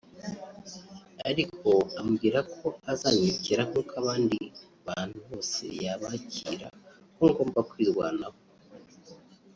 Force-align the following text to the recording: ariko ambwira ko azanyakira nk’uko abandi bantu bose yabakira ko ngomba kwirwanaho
ariko 1.29 1.69
ambwira 1.99 2.39
ko 2.57 2.67
azanyakira 2.91 3.61
nk’uko 3.69 3.93
abandi 4.01 4.39
bantu 4.87 5.17
bose 5.27 5.63
yabakira 5.83 6.67
ko 7.15 7.21
ngomba 7.31 7.59
kwirwanaho 7.69 8.39